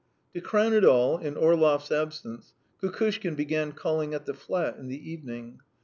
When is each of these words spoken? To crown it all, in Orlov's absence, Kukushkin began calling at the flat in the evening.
To 0.33 0.41
crown 0.41 0.73
it 0.73 0.83
all, 0.83 1.19
in 1.19 1.37
Orlov's 1.37 1.91
absence, 1.91 2.55
Kukushkin 2.81 3.35
began 3.35 3.71
calling 3.73 4.15
at 4.15 4.25
the 4.25 4.33
flat 4.33 4.77
in 4.77 4.87
the 4.87 4.97
evening. 5.11 5.59